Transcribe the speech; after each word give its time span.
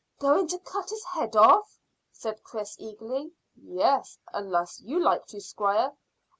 "Going 0.17 0.47
to 0.47 0.57
cut 0.57 0.89
his 0.89 1.03
head 1.03 1.35
off?" 1.35 1.77
said 2.11 2.41
Chris 2.41 2.75
eagerly. 2.79 3.33
"Yes, 3.55 4.17
unless 4.33 4.79
you 4.81 4.99
like 4.99 5.27
to, 5.27 5.39
squire." 5.39 5.93